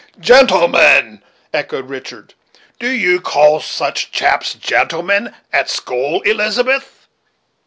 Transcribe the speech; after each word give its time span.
"Gentleman!" 0.19 1.21
echoed 1.53 1.87
Richard; 1.87 2.33
"do 2.79 2.89
you 2.89 3.21
call 3.21 3.59
such 3.59 4.09
chaps 4.11 4.55
gentlemen, 4.55 5.35
at 5.53 5.69
school, 5.69 6.21
Elizabeth?" 6.23 7.05